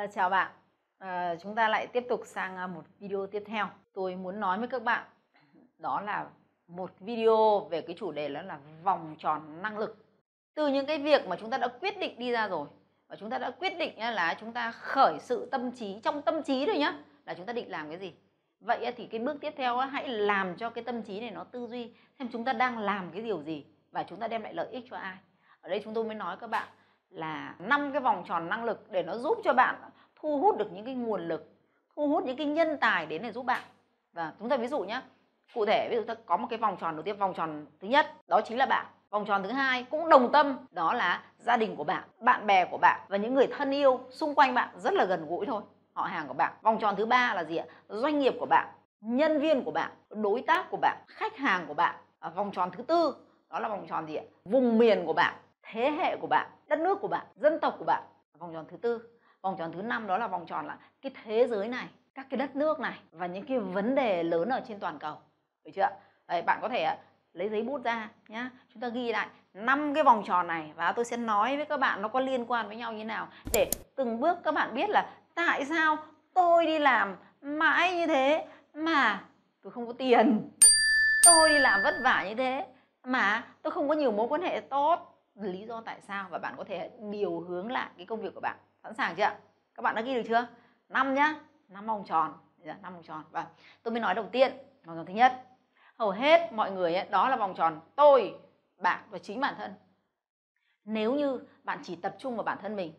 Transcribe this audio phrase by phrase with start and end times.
[0.00, 0.52] À, chào bạn,
[0.98, 3.66] à, chúng ta lại tiếp tục sang à, một video tiếp theo.
[3.92, 5.06] Tôi muốn nói với các bạn
[5.78, 6.26] đó là
[6.68, 10.04] một video về cái chủ đề đó là vòng tròn năng lực.
[10.54, 12.68] Từ những cái việc mà chúng ta đã quyết định đi ra rồi
[13.08, 16.42] và chúng ta đã quyết định là chúng ta khởi sự tâm trí trong tâm
[16.42, 18.12] trí rồi nhá là chúng ta định làm cái gì.
[18.60, 21.66] Vậy thì cái bước tiếp theo hãy làm cho cái tâm trí này nó tư
[21.66, 24.68] duy xem chúng ta đang làm cái điều gì và chúng ta đem lại lợi
[24.70, 25.16] ích cho ai.
[25.60, 26.68] Ở đây chúng tôi mới nói các bạn
[27.10, 29.74] là năm cái vòng tròn năng lực để nó giúp cho bạn
[30.16, 31.50] thu hút được những cái nguồn lực,
[31.96, 33.62] thu hút những cái nhân tài đến để giúp bạn.
[34.12, 35.00] Và chúng ta ví dụ nhé
[35.54, 37.88] cụ thể ví dụ ta có một cái vòng tròn đầu tiên, vòng tròn thứ
[37.88, 38.86] nhất, đó chính là bạn.
[39.10, 42.64] Vòng tròn thứ hai cũng đồng tâm, đó là gia đình của bạn bạn bè
[42.64, 45.62] của bạn và những người thân yêu xung quanh bạn rất là gần gũi thôi,
[45.92, 46.52] họ hàng của bạn.
[46.62, 47.64] Vòng tròn thứ ba là gì ạ?
[47.88, 48.68] Doanh nghiệp của bạn,
[49.00, 51.94] nhân viên của bạn, đối tác của bạn, khách hàng của bạn.
[52.20, 53.14] Và vòng tròn thứ tư,
[53.50, 54.24] đó là vòng tròn gì ạ?
[54.44, 55.34] Vùng miền của bạn
[55.70, 58.02] thế hệ của bạn đất nước của bạn dân tộc của bạn.
[58.38, 59.02] Vòng tròn thứ tư
[59.42, 62.38] vòng tròn thứ năm đó là vòng tròn là cái thế giới này các cái
[62.38, 65.16] đất nước này và những cái vấn đề lớn ở trên toàn cầu.
[65.64, 65.88] Được chưa
[66.28, 66.96] Đấy, bạn có thể à,
[67.32, 68.50] lấy giấy bút ra nhá.
[68.72, 71.80] Chúng ta ghi lại năm cái vòng tròn này và tôi sẽ nói với các
[71.80, 74.90] bạn nó có liên quan với nhau như nào để từng bước các bạn biết
[74.90, 75.96] là tại sao
[76.34, 79.24] tôi đi làm mãi như thế mà
[79.62, 80.50] tôi không có tiền.
[81.24, 82.66] Tôi đi làm vất vả như thế
[83.04, 86.54] mà tôi không có nhiều mối quan hệ tốt lý do tại sao và bạn
[86.56, 88.56] có thể điều hướng lại cái công việc của bạn.
[88.82, 89.30] Sẵn sàng chưa
[89.74, 90.46] các bạn đã ghi được chưa?
[90.88, 91.34] Năm nhá
[91.68, 92.34] năm vòng tròn.
[92.64, 93.24] Năm vòng tròn.
[93.30, 93.46] Và
[93.82, 94.52] tôi mới nói đầu tiên
[94.84, 95.46] vòng tròn thứ nhất.
[95.96, 98.34] Hầu hết mọi người ấy, đó là vòng tròn tôi
[98.78, 99.74] bạn và chính bản thân.
[100.84, 102.92] Nếu như bạn chỉ tập trung vào bản thân mình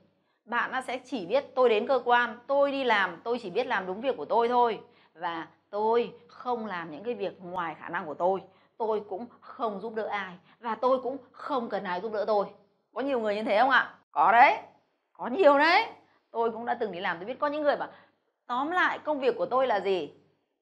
[0.46, 3.86] bạn sẽ chỉ biết tôi đến cơ quan tôi đi làm tôi chỉ biết làm
[3.86, 4.82] đúng việc của tôi thôi.
[5.14, 8.42] Và tôi không làm những cái việc ngoài khả năng của tôi
[8.88, 12.46] tôi cũng không giúp đỡ ai và tôi cũng không cần ai giúp đỡ tôi.
[12.94, 13.94] Có nhiều người như thế không ạ?
[14.12, 14.58] Có đấy.
[15.14, 15.86] Có nhiều đấy.
[16.32, 17.90] Tôi cũng đã từng đi làm, tôi biết có những người mà
[18.48, 20.14] tóm lại, công việc của tôi là gì?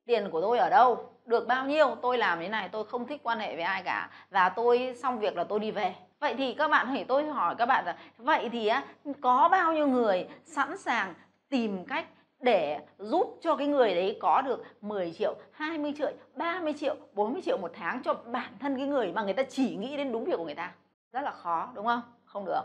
[0.05, 1.09] Tiền của tôi ở đâu?
[1.25, 1.95] Được bao nhiêu?
[2.01, 5.19] Tôi làm thế này, tôi không thích quan hệ với ai cả và tôi, xong
[5.19, 5.95] việc là tôi đi về.
[6.19, 8.83] Vậy thì các bạn hãy, tôi hỏi các bạn là vậy thì á,
[9.21, 11.13] có bao nhiêu người sẵn sàng
[11.49, 12.05] tìm cách
[12.39, 17.41] để giúp cho cái người đấy có được 10 triệu, 20 triệu, 30 triệu, 40
[17.45, 20.25] triệu một tháng cho bản thân cái người mà người ta chỉ nghĩ đến đúng
[20.25, 20.73] việc của người ta.
[21.11, 22.01] Rất là khó đúng không?
[22.25, 22.61] Không được.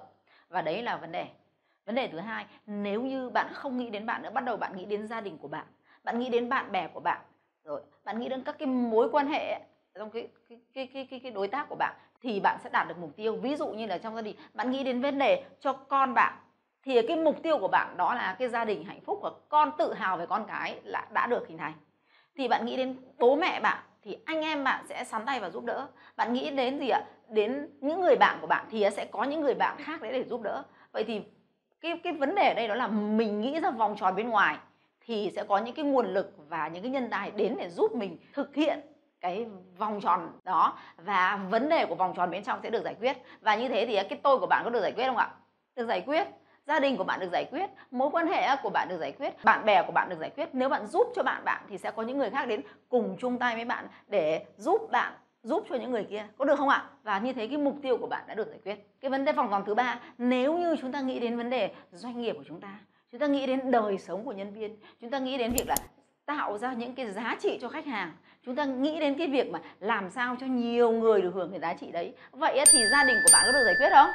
[0.49, 1.27] Và đấy là vấn đề.
[1.87, 4.77] Vấn đề thứ hai, nếu như bạn không nghĩ đến bạn nữa, bắt đầu bạn
[4.77, 5.67] nghĩ đến gia đình của bạn,
[6.05, 7.21] bạn nghĩ đến bạn bè của bạn,
[7.65, 9.61] rồi bạn nghĩ đến các cái mối quan hệ
[9.95, 12.89] trong cái cái cái cái cái, cái đối tác của bạn thì bạn sẽ đạt
[12.89, 13.37] được mục tiêu.
[13.37, 16.35] Ví dụ như là trong gia đình, bạn nghĩ đến vấn đề cho con bạn
[16.85, 19.71] thì cái mục tiêu của bạn đó là cái gia đình hạnh phúc và con
[19.79, 21.73] tự hào về con cái là đã được hình thành.
[22.37, 25.51] Thì bạn nghĩ đến bố mẹ bạn thì anh em bạn sẽ sắn tay và
[25.51, 25.87] giúp đỡ.
[26.17, 27.01] Bạn nghĩ đến gì ạ?
[27.29, 30.25] Đến những người bạn của bạn thì sẽ có những người bạn khác đấy để
[30.25, 30.63] giúp đỡ.
[30.93, 31.23] Vậy thì
[31.81, 34.57] cái cái vấn đề ở đây đó là mình nghĩ ra vòng tròn bên ngoài
[35.01, 37.95] thì sẽ có những cái nguồn lực và những cái nhân tài đến để giúp
[37.95, 38.81] mình thực hiện
[39.21, 39.47] cái
[39.79, 40.79] vòng tròn đó.
[40.97, 43.17] Và vấn đề của vòng tròn bên trong sẽ được giải quyết.
[43.41, 45.31] Và như thế thì cái tôi của bạn có được giải quyết không ạ?
[45.77, 46.29] Được giải quyết
[46.67, 49.45] gia đình của bạn được giải quyết, mối quan hệ của bạn được giải quyết,
[49.45, 50.49] bạn bè của bạn được giải quyết.
[50.53, 53.39] Nếu bạn giúp cho bạn bạn thì sẽ có những người khác đến cùng chung
[53.39, 56.27] tay với bạn để giúp bạn, giúp cho những người kia.
[56.39, 56.85] Có được không ạ?
[57.03, 59.01] Và như thế cái mục tiêu của bạn đã được giải quyết.
[59.01, 61.71] Cái vấn đề vòng vòng thứ ba, nếu như chúng ta nghĩ đến vấn đề
[61.93, 62.79] doanh nghiệp của chúng ta
[63.15, 65.77] chúng ta nghĩ đến đời sống của nhân viên, chúng ta nghĩ đến việc là
[66.27, 68.13] tạo ra những cái giá trị cho khách hàng,
[68.45, 71.61] chúng ta nghĩ đến cái việc mà làm sao cho nhiều người được hưởng cái
[71.61, 74.11] giá trị đấy, vậy thì gia đình của bạn có được giải quyết không?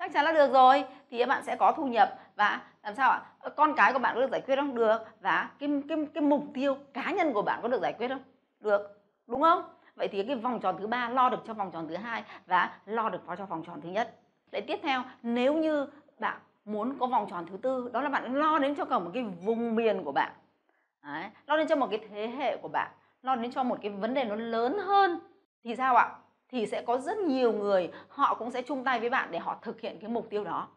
[0.00, 3.10] Chắc chắn là được rồi thì các bạn sẽ có thu nhập và làm sao
[3.10, 3.22] ạ?
[3.56, 4.74] Con cái của bạn có được giải quyết không?
[4.74, 4.98] Được.
[5.20, 8.22] Và cái cái cái mục tiêu cá nhân của bạn có được giải quyết không?
[8.60, 9.00] Được.
[9.26, 9.62] Đúng không?
[9.96, 12.78] Vậy thì cái vòng tròn thứ ba lo được cho vòng tròn thứ hai và
[12.86, 14.14] lo được cho vòng tròn thứ nhất.
[14.52, 15.86] Lại tiếp theo nếu như
[16.18, 19.10] bạn muốn có vòng tròn thứ tư đó là bạn lo đến cho cả một
[19.14, 20.32] cái vùng miền của bạn.
[21.02, 22.90] Đấy, lo đến cho một cái thế hệ của bạn
[23.22, 25.20] lo đến cho một cái vấn đề nó lớn hơn
[25.64, 26.08] thì sao ạ?
[26.50, 29.56] Thì sẽ có rất nhiều người họ cũng sẽ chung tay với bạn để họ
[29.62, 30.68] thực hiện cái mục tiêu đó.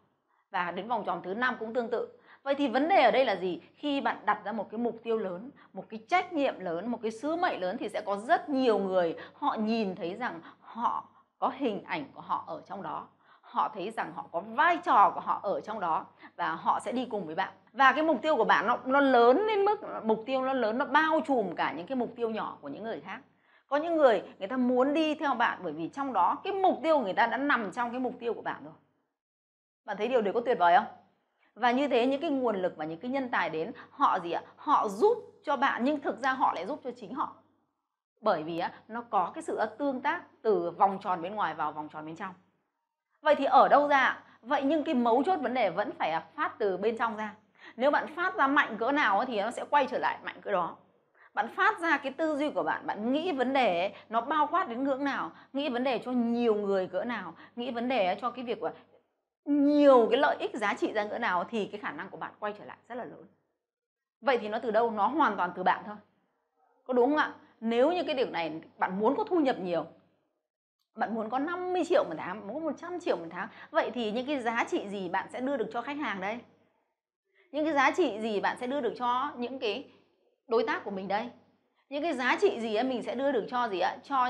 [0.52, 2.08] Và đến vòng tròn thứ năm cũng tương tự.
[2.44, 3.60] Vậy thì vấn đề ở đây là gì?
[3.76, 7.00] Khi bạn đặt ra một cái mục tiêu lớn, một cái trách nhiệm lớn, một
[7.02, 11.06] cái sứ mệnh lớn thì sẽ có rất nhiều người họ nhìn thấy rằng họ
[11.40, 13.08] có hình ảnh của họ ở trong đó.
[13.42, 16.06] Họ thấy rằng họ có vai trò của họ ở trong đó
[16.36, 17.54] và họ sẽ đi cùng với bạn.
[17.74, 20.78] Và cái mục tiêu của bạn nó nó lớn đến mức, mục tiêu nó lớn,
[20.78, 23.20] nó bao trùm cả những cái mục tiêu nhỏ của những người khác
[23.74, 26.80] có những người người ta muốn đi theo bạn bởi vì trong đó cái mục
[26.84, 28.74] tiêu của người ta đã nằm trong cái mục tiêu của bạn rồi.
[29.86, 30.86] Bạn thấy điều đấy có tuyệt vời không?
[31.56, 34.32] Và như thế những cái nguồn lực và những cái nhân tài đến, họ gì
[34.32, 34.42] ạ?
[34.56, 37.36] Họ giúp cho bạn nhưng thực ra họ lại giúp cho chính họ.
[38.22, 41.90] Bởi vì nó có cái sự tương tác từ vòng tròn bên ngoài vào vòng
[41.90, 42.34] tròn bên trong.
[43.22, 46.60] Vậy thì ở đâu ra vậy nhưng cái mấu chốt vấn đề vẫn phải phát
[46.60, 47.36] từ bên trong ra.
[47.76, 50.52] Nếu bạn phát ra mạnh cỡ nào thì nó sẽ quay trở lại mạnh cỡ
[50.52, 50.76] đó
[51.34, 54.70] bạn phát ra cái tư duy của bạn bạn nghĩ vấn đề nó bao quát
[54.70, 55.32] đến ngưỡng nào?
[55.54, 57.34] Nghĩ vấn đề cho nhiều người cỡ nào?
[57.56, 58.72] Nghĩ vấn đề cho cái việc của
[59.46, 62.32] nhiều cái lợi ích giá trị ra cỡ nào thì cái khả năng của bạn
[62.40, 63.26] quay trở lại rất là lớn.
[64.22, 64.92] Vậy thì nó từ đâu?
[64.92, 65.96] Nó hoàn toàn từ bạn thôi.
[66.84, 67.34] Có đúng không ạ?
[67.62, 69.86] Nếu như cái điều này bạn muốn có thu nhập nhiều
[70.96, 74.12] bạn muốn có 50 triệu một tháng, muốn có 100 triệu một tháng Vậy thì
[74.12, 76.40] những cái giá trị gì bạn sẽ đưa được cho khách hàng đây?
[77.52, 79.86] Những cái giá trị gì bạn sẽ đưa được cho những cái
[80.54, 81.30] đối tác của mình đây?
[81.90, 83.98] Những cái giá trị gì mình sẽ đưa được cho gì ạ?
[84.04, 84.30] Cho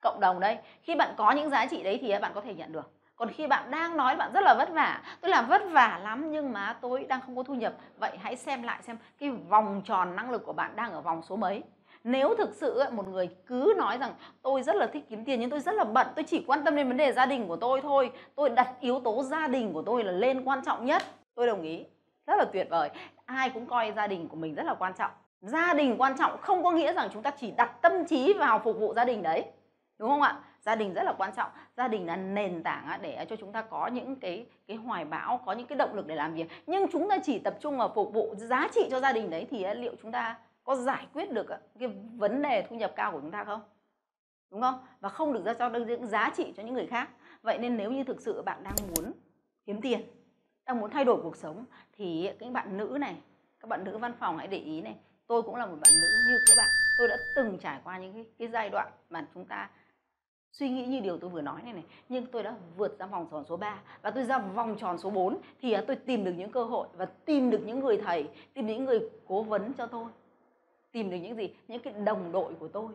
[0.00, 0.58] cộng đồng đây.
[0.82, 2.90] Khi bạn có những giá trị đấy thì bạn có thể nhận được.
[3.16, 6.30] Còn khi bạn đang nói bạn rất là vất vả, tôi làm vất vả lắm
[6.30, 7.74] nhưng mà tôi đang không có thu nhập.
[7.98, 11.22] Vậy hãy xem lại xem cái vòng tròn năng lực của bạn đang ở vòng
[11.22, 11.62] số mấy
[12.04, 15.50] nếu thực sự một người cứ nói rằng tôi rất là thích kiếm tiền nhưng
[15.50, 17.80] tôi rất là bận tôi chỉ quan tâm đến vấn đề gia đình của tôi
[17.80, 21.02] thôi tôi đặt yếu tố gia đình của tôi là lên quan trọng nhất
[21.34, 21.84] tôi đồng ý
[22.26, 22.90] rất là tuyệt vời
[23.36, 25.10] ai cũng coi gia đình của mình rất là quan trọng.
[25.40, 28.58] Gia đình quan trọng không có nghĩa rằng chúng ta chỉ đặt tâm trí vào
[28.58, 29.44] phục vụ gia đình đấy,
[29.98, 30.40] đúng không ạ?
[30.60, 31.50] Gia đình rất là quan trọng.
[31.76, 35.40] Gia đình là nền tảng để cho chúng ta có những cái cái hoài bão,
[35.46, 36.46] có những cái động lực để làm việc.
[36.66, 39.46] Nhưng chúng ta chỉ tập trung vào phục vụ giá trị cho gia đình đấy
[39.50, 41.46] thì liệu chúng ta có giải quyết được
[41.78, 43.60] cái vấn đề thu nhập cao của chúng ta không?
[44.50, 44.78] Đúng không?
[45.00, 47.08] Và không được ra cho những giá trị cho những người khác.
[47.42, 49.12] Vậy nên nếu như thực sự bạn đang muốn
[49.66, 50.00] kiếm tiền
[50.70, 51.64] đang muốn thay đổi cuộc sống
[51.96, 53.16] thì các bạn nữ này
[53.60, 54.96] các bạn nữ văn phòng hãy để ý này
[55.26, 56.68] tôi cũng là một bạn nữ như các bạn.
[56.98, 59.70] Tôi đã từng trải qua những cái, cái giai đoạn mà chúng ta
[60.52, 63.28] suy nghĩ như điều tôi vừa nói này này nhưng tôi đã vượt ra vòng
[63.30, 66.52] tròn số 3 và tôi ra vòng tròn số 4 thì tôi tìm được những
[66.52, 70.04] cơ hội và tìm được những người thầy tìm những người cố vấn cho tôi
[70.92, 71.54] tìm được những gì?
[71.68, 72.92] Những cái đồng đội của tôi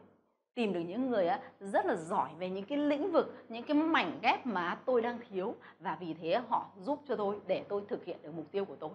[0.56, 1.30] tìm được những người
[1.60, 5.20] rất là giỏi về những cái lĩnh vực, những cái mảnh ghép mà tôi đang
[5.30, 8.66] thiếu và vì thế họ giúp cho tôi để tôi thực hiện được mục tiêu
[8.66, 8.90] của tôi.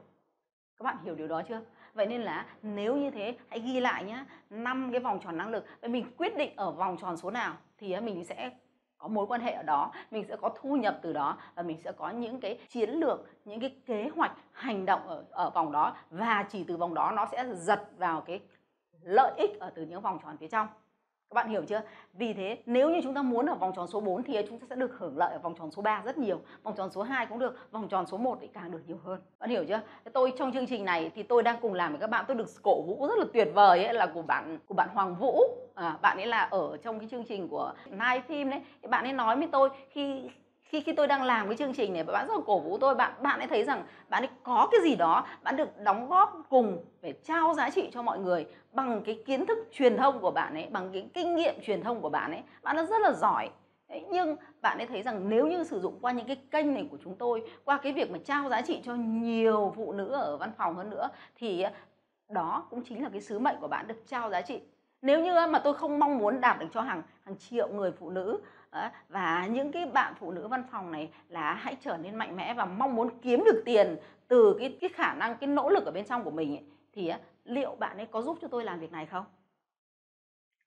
[0.77, 1.61] Các bạn hiểu điều đó chưa?
[1.95, 5.49] Vậy nên là nếu như thế, hãy ghi lại nhé năm cái vòng tròn năng
[5.49, 5.65] lực.
[5.83, 8.51] Mình quyết định ở vòng tròn số nào thì mình sẽ
[8.99, 11.79] có mối quan hệ ở đó, mình sẽ có thu nhập từ đó và mình
[11.85, 15.73] sẽ có những cái chiến lược, những cái kế hoạch hành động ở ở vòng
[15.73, 18.41] đó và chỉ từ vòng đó nó sẽ giật vào cái
[19.03, 20.69] lợi ích ở từ những vòng tròn phía trong
[21.31, 21.81] các bạn hiểu chưa?
[22.13, 24.67] Vì thế nếu như chúng ta muốn ở vòng tròn số 4 thì chúng ta
[24.71, 26.41] sẽ được hưởng lợi ở vòng tròn số 3 rất nhiều.
[26.63, 29.21] Vòng tròn số 2 cũng được, vòng tròn số 1 thì càng được nhiều hơn.
[29.39, 29.81] Bạn hiểu chưa?
[30.13, 32.49] Tôi trong chương trình này thì tôi đang cùng làm với các bạn, tôi được
[32.63, 35.43] cổ vũ rất là tuyệt vời ấy, là của bạn của bạn Hoàng Vũ.
[35.75, 38.61] À, bạn ấy là ở trong cái chương trình của Night film đấy.
[38.89, 40.31] Bạn ấy nói với tôi khi
[40.71, 42.95] khi khi tôi đang làm cái chương trình này bạn rất là cổ vũ tôi
[42.95, 46.47] bạn bạn ấy thấy rằng bạn ấy có cái gì đó bạn được đóng góp
[46.49, 50.31] cùng để trao giá trị cho mọi người bằng cái kiến thức truyền thông của
[50.31, 52.43] bạn ấy bằng cái kinh nghiệm truyền thông của bạn ấy.
[52.63, 53.51] Bạn nó rất là giỏi.
[53.89, 56.89] Đấy, nhưng bạn ấy thấy rằng nếu như sử dụng qua những cái kênh này
[56.91, 60.37] của chúng tôi qua cái việc mà trao giá trị cho nhiều phụ nữ ở
[60.37, 61.65] văn phòng hơn nữa thì
[62.29, 64.61] đó cũng chính là cái sứ mệnh của bạn được trao giá trị
[65.03, 68.11] nếu như mà tôi không mong muốn đạt được cho hàng hàng triệu người phụ
[68.11, 68.41] nữ
[69.09, 72.55] và những cái bạn phụ nữ văn phòng này là hãy trở nên mạnh mẽ
[72.55, 73.97] và mong muốn kiếm được tiền
[74.29, 77.13] từ cái cái khả năng cái nỗ lực ở bên trong của mình ấy, thì
[77.45, 79.25] liệu bạn ấy có giúp cho tôi làm việc này không?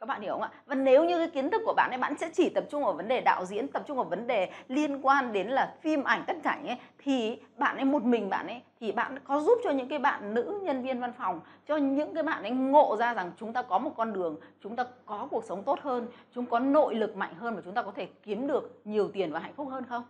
[0.03, 0.51] Các bạn hiểu không ạ?
[0.65, 2.93] Và nếu như cái kiến thức của bạn ấy bạn sẽ chỉ tập trung vào
[2.93, 6.23] vấn đề đạo diễn tập trung vào vấn đề liên quan đến là phim ảnh
[6.27, 9.71] tất cả ấy thì bạn ấy một mình bạn ấy thì bạn có giúp cho
[9.71, 13.13] những cái bạn nữ nhân viên văn phòng cho những cái bạn ấy ngộ ra
[13.13, 16.45] rằng chúng ta có một con đường chúng ta có cuộc sống tốt hơn chúng
[16.45, 19.39] có nội lực mạnh hơn và chúng ta có thể kiếm được nhiều tiền và
[19.39, 20.03] hạnh phúc hơn không?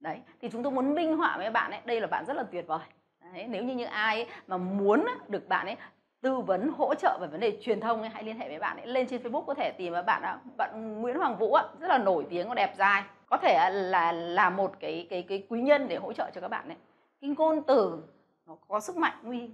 [0.00, 2.42] Đấy thì chúng tôi muốn minh họa với bạn ấy đây là bạn rất là
[2.42, 2.80] tuyệt vời.
[3.34, 5.76] Đấy, nếu như những ai mà muốn được bạn ấy
[6.20, 8.76] tư vấn hỗ trợ về vấn đề truyền thông ấy, hãy liên hệ với bạn
[8.76, 11.98] ấy lên trên Facebook có thể tìm với bạn bạn Nguyễn Hoàng Vũ rất là
[11.98, 13.02] nổi tiếng đẹp dai.
[13.26, 16.48] Có thể là là một cái cái cái quý nhân để hỗ trợ cho các
[16.48, 16.76] bạn ấy.
[17.20, 18.02] Cái ngôn từ
[18.46, 19.50] nó có sức mạnh nguy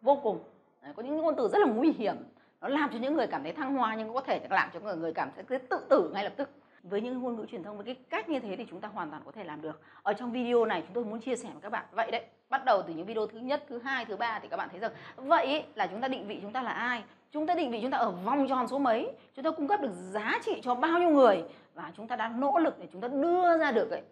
[0.00, 0.38] vô cùng.
[0.82, 2.16] Đấy, có những ngôn từ rất là nguy hiểm.
[2.60, 4.96] Nó làm cho những người cảm thấy thăng hoa nhưng có thể làm cho người
[4.96, 6.50] người cảm thấy tự tử ngay lập tức
[6.84, 9.10] với những ngôn ngữ truyền thông với cái cách như thế thì chúng ta hoàn
[9.10, 9.80] toàn có thể làm được.
[10.02, 11.84] Ở trong video này chúng tôi muốn chia sẻ với các bạn.
[11.92, 14.56] Vậy đấy bắt đầu từ những video thứ nhất thứ hai thứ ba thì các
[14.56, 17.04] bạn thấy rằng vậy là chúng ta định vị chúng ta là ai?
[17.30, 19.10] Chúng ta định vị chúng ta ở vòng tròn số mấy?
[19.34, 21.44] Chúng ta cung cấp được giá trị cho bao nhiêu người?
[21.74, 24.02] Và chúng ta đang nỗ lực để chúng ta đưa ra được ấy,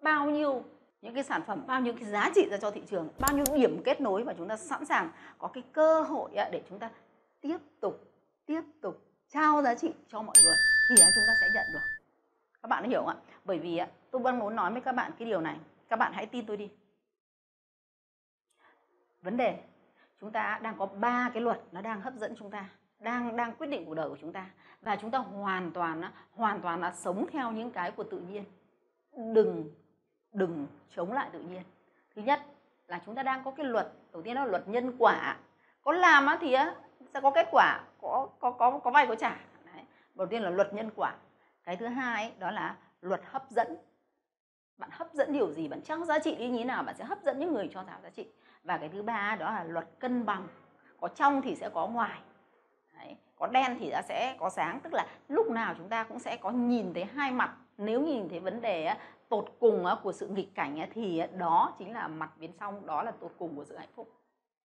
[0.00, 0.62] bao nhiêu
[1.02, 3.44] những cái sản phẩm bao nhiêu cái giá trị ra cho thị trường bao nhiêu
[3.54, 6.90] điểm kết nối và chúng ta sẵn sàng có cái cơ hội để chúng ta
[7.40, 8.04] tiếp tục
[8.46, 10.54] tiếp tục trao giá trị cho mọi người
[10.88, 11.99] thì chúng ta sẽ nhận được
[12.70, 13.16] bạn hiểu không ạ?
[13.44, 15.56] Bởi vì tôi vẫn muốn nói với các bạn cái điều này.
[15.88, 16.70] Các bạn hãy tin tôi đi.
[19.22, 19.58] Vấn đề,
[20.20, 23.54] chúng ta đang có ba cái luật nó đang hấp dẫn chúng ta, đang đang
[23.54, 24.50] quyết định cuộc đời của chúng ta.
[24.82, 28.44] Và chúng ta hoàn toàn hoàn toàn là sống theo những cái của tự nhiên.
[29.34, 29.70] Đừng
[30.32, 31.62] đừng chống lại tự nhiên.
[32.14, 32.40] Thứ nhất
[32.86, 35.36] là chúng ta đang có cái luật, đầu tiên đó là luật nhân quả.
[35.82, 36.56] Có làm á thì
[37.14, 39.36] sẽ có kết quả, có có có có vay có trả.
[39.64, 39.84] Đấy.
[40.14, 41.14] đầu tiên là luật nhân quả
[41.70, 43.76] cái thứ hai đó là luật hấp dẫn.
[44.78, 47.04] Bạn hấp dẫn điều gì, bạn trao giá trị đi như thế nào, bạn sẽ
[47.04, 48.26] hấp dẫn những người cho giá trị.
[48.64, 50.48] Và cái thứ ba đó là luật cân bằng.
[51.00, 52.20] Có trong thì sẽ có ngoài.
[52.98, 53.16] Đấy.
[53.36, 54.80] có đen thì đã sẽ có sáng.
[54.80, 57.56] Tức là lúc nào chúng ta cũng sẽ có nhìn thấy hai mặt.
[57.78, 58.94] Nếu nhìn thấy vấn đề
[59.28, 63.10] tột cùng của sự nghịch cảnh thì đó chính là mặt biến trong, đó là
[63.10, 64.12] tột cùng của sự hạnh phúc.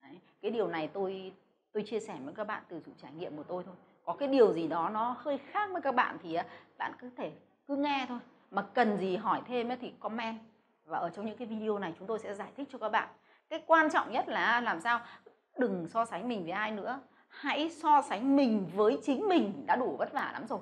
[0.03, 0.21] Đấy.
[0.43, 1.33] cái điều này tôi
[1.73, 4.29] tôi chia sẻ với các bạn từ chủ trải nghiệm của tôi thôi có cái
[4.29, 6.39] điều gì đó nó hơi khác với các bạn thì
[6.79, 7.33] bạn cứ thể
[7.69, 8.19] cứ nghe thôi.
[8.51, 10.39] Mà cần gì hỏi thêm thì comment.
[10.85, 13.09] Và ở trong những cái video này chúng tôi sẽ giải thích cho các bạn.
[13.51, 15.01] Cái quan trọng nhất là làm sao?
[15.59, 17.01] Đừng so sánh mình với ai nữa.
[17.29, 20.59] Hãy so sánh mình với chính mình đã đủ vất vả lắm rồi.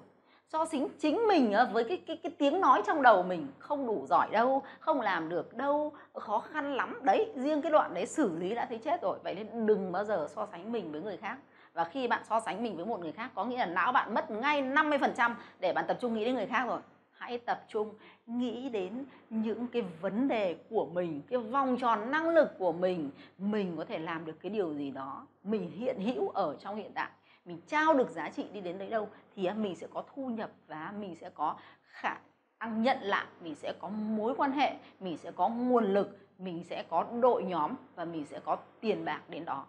[0.49, 4.07] So sánh chính mình với cái cái cái tiếng nói trong đầu mình không đủ
[4.09, 7.01] giỏi đâu, không làm được đâu, khó khăn lắm.
[7.03, 9.19] Đấy, riêng cái đoạn đấy xử lý đã thấy chết rồi.
[9.25, 11.39] Vậy nên đừng bao giờ so sánh mình với người khác
[11.73, 14.15] và khi bạn so sánh mình với một người khác, có nghĩa là não bạn
[14.15, 16.81] mất ngay 50% để bạn tập trung nghĩ đến người khác rồi.
[17.11, 17.95] Hãy tập trung
[18.27, 23.11] nghĩ đến những cái vấn đề của mình, cái vòng tròn năng lực của mình.
[23.39, 25.27] Mình có thể làm được cái điều gì đó.
[25.45, 27.11] Mình hiện hữu ở trong hiện tại.
[27.45, 30.51] Mình trao được giá trị đi đến đấy đâu thì mình sẽ có thu nhập
[30.67, 32.17] và mình sẽ có khả
[32.61, 33.27] năng nhận lại.
[33.41, 37.43] Mình sẽ có mối quan hệ, mình sẽ có nguồn lực, mình sẽ có đội
[37.45, 39.67] nhóm và mình sẽ có tiền bạc đến đó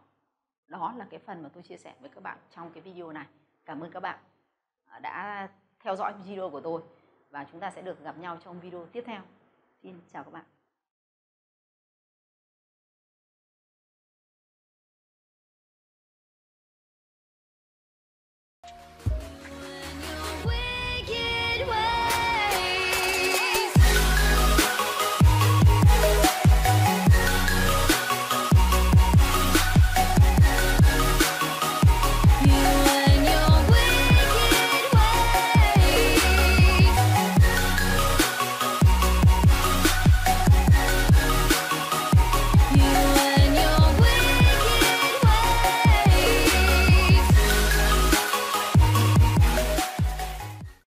[0.73, 3.25] đó là cái phần mà tôi chia sẻ với các bạn trong cái video này.
[3.65, 4.19] Cảm ơn các bạn
[4.85, 5.47] à, đã
[5.79, 6.81] theo dõi video của tôi
[7.29, 9.21] và chúng ta sẽ được gặp nhau trong video tiếp theo.
[9.83, 10.62] Xin chào các bạn.